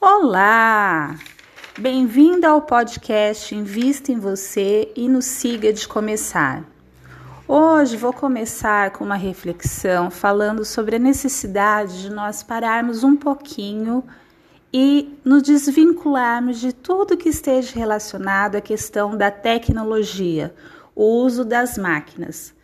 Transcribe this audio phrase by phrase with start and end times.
[0.00, 1.16] Olá!
[1.76, 6.62] Bem-vindo ao podcast Invista em Você e nos siga de começar.
[7.48, 14.04] Hoje vou começar com uma reflexão falando sobre a necessidade de nós pararmos um pouquinho
[14.72, 20.54] e nos desvincularmos de tudo que esteja relacionado à questão da tecnologia,
[20.94, 22.54] o uso das máquinas.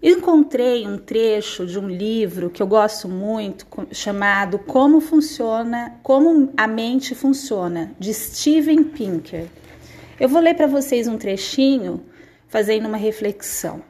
[0.00, 6.68] Encontrei um trecho de um livro que eu gosto muito, chamado Como Funciona, Como a
[6.68, 9.48] Mente Funciona, de Steven Pinker.
[10.20, 12.04] Eu vou ler para vocês um trechinho,
[12.46, 13.82] fazendo uma reflexão.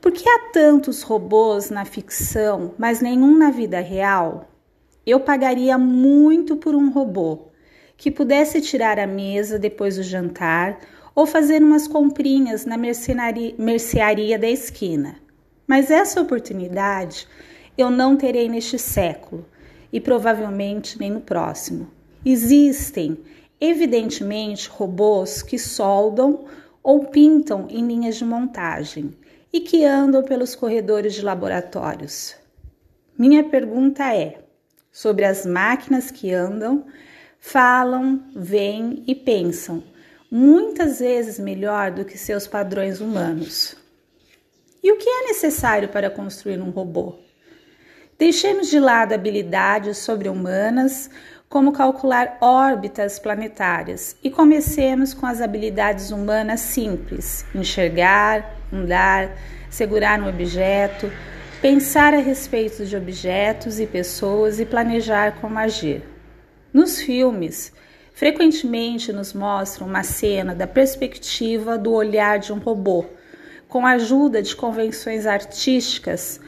[0.00, 4.48] Por que há tantos robôs na ficção, mas nenhum na vida real?
[5.06, 7.48] Eu pagaria muito por um robô
[7.98, 10.78] que pudesse tirar a mesa depois do jantar
[11.20, 15.16] ou fazer umas comprinhas na mercearia da esquina.
[15.66, 17.28] Mas essa oportunidade
[17.76, 19.44] eu não terei neste século
[19.92, 21.90] e provavelmente nem no próximo.
[22.24, 23.18] Existem,
[23.60, 26.46] evidentemente, robôs que soldam
[26.82, 29.14] ou pintam em linhas de montagem
[29.52, 32.34] e que andam pelos corredores de laboratórios.
[33.18, 34.38] Minha pergunta é:
[34.90, 36.86] sobre as máquinas que andam,
[37.38, 39.82] falam, veem e pensam,
[40.30, 43.76] muitas vezes melhor do que seus padrões humanos.
[44.82, 47.16] E o que é necessário para construir um robô?
[48.18, 51.10] Deixemos de lado habilidades sobre-humanas,
[51.48, 59.36] como calcular órbitas planetárias, e comecemos com as habilidades humanas simples: enxergar, andar,
[59.68, 61.10] segurar um objeto,
[61.60, 66.02] pensar a respeito de objetos e pessoas e planejar como agir.
[66.72, 67.72] Nos filmes,
[68.12, 73.04] frequentemente nos mostram uma cena da perspectiva do olhar de um robô,
[73.68, 76.40] com a ajuda de convenções artísticas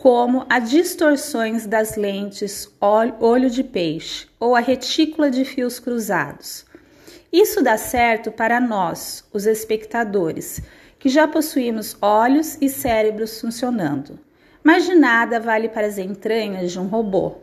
[0.00, 6.64] como as distorções das lentes olho de peixe ou a retícula de fios cruzados.
[7.30, 10.62] Isso dá certo para nós, os espectadores,
[10.98, 14.18] que já possuímos olhos e cérebros funcionando.
[14.64, 17.34] Mas de nada vale para as entranhas de um robô.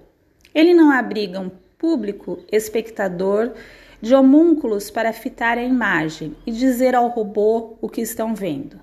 [0.52, 3.54] Ele não abriga um público espectador
[4.02, 8.80] de homúnculos para fitar a imagem e dizer ao robô o que estão vendo.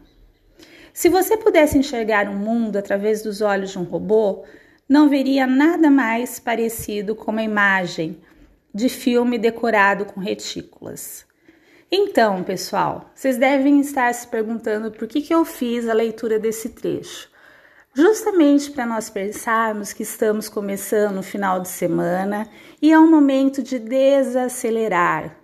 [0.92, 4.44] Se você pudesse enxergar o um mundo através dos olhos de um robô,
[4.88, 8.20] não veria nada mais parecido com uma imagem
[8.72, 11.26] de filme decorado com retículas.
[11.90, 16.70] Então, pessoal, vocês devem estar se perguntando por que, que eu fiz a leitura desse
[16.70, 17.33] trecho
[17.94, 22.48] justamente para nós pensarmos que estamos começando o final de semana
[22.82, 25.36] e é um momento de desacelerar.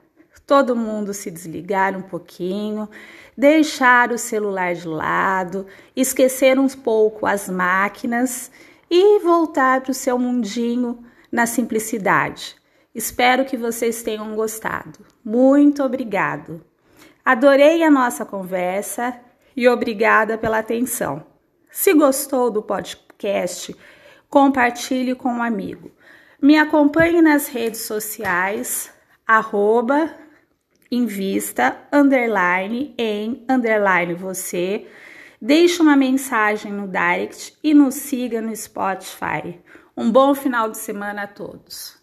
[0.46, 2.88] Todo mundo se desligar um pouquinho,
[3.36, 8.50] deixar o celular de lado, esquecer um pouco as máquinas
[8.90, 12.56] e voltar para o seu mundinho na simplicidade.
[12.92, 15.06] Espero que vocês tenham gostado.
[15.24, 16.60] Muito obrigado.
[17.24, 19.16] Adorei a nossa conversa
[19.56, 21.29] e obrigada pela atenção.
[21.70, 23.75] Se gostou do podcast,
[24.28, 25.92] compartilhe com um amigo.
[26.42, 28.92] Me acompanhe nas redes sociais,
[29.26, 30.12] arroba,
[30.91, 34.88] invista, underline, em, underline você.
[35.41, 39.60] Deixe uma mensagem no direct e nos siga no Spotify.
[39.97, 41.99] Um bom final de semana a todos.